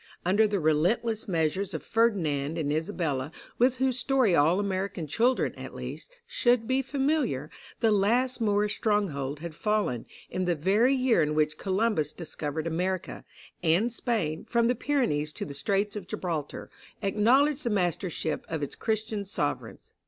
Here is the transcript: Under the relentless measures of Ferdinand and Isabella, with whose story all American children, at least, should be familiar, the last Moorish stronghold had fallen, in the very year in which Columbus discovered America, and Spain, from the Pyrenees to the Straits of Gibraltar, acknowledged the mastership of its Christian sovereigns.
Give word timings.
Under 0.25 0.47
the 0.47 0.59
relentless 0.59 1.27
measures 1.27 1.75
of 1.75 1.83
Ferdinand 1.83 2.57
and 2.57 2.73
Isabella, 2.73 3.31
with 3.59 3.77
whose 3.77 3.99
story 3.99 4.33
all 4.33 4.59
American 4.59 5.05
children, 5.05 5.53
at 5.53 5.75
least, 5.75 6.09
should 6.25 6.67
be 6.67 6.81
familiar, 6.81 7.51
the 7.81 7.91
last 7.91 8.41
Moorish 8.41 8.77
stronghold 8.77 9.41
had 9.41 9.53
fallen, 9.53 10.07
in 10.31 10.45
the 10.45 10.55
very 10.55 10.95
year 10.95 11.21
in 11.21 11.35
which 11.35 11.59
Columbus 11.59 12.13
discovered 12.13 12.65
America, 12.65 13.23
and 13.61 13.93
Spain, 13.93 14.43
from 14.49 14.67
the 14.67 14.73
Pyrenees 14.73 15.31
to 15.33 15.45
the 15.45 15.53
Straits 15.53 15.95
of 15.95 16.07
Gibraltar, 16.07 16.71
acknowledged 17.03 17.63
the 17.63 17.69
mastership 17.69 18.43
of 18.49 18.63
its 18.63 18.75
Christian 18.75 19.23
sovereigns. 19.23 19.91